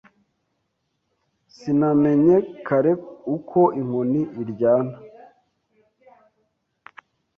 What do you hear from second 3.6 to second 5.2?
inkoni iryana